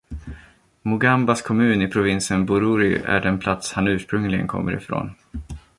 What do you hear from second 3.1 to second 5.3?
den plats han ursprungligen kommer ifrån.